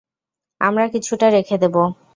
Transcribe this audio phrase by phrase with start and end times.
[0.61, 1.75] আমরা কিছুটা রেখে দেব!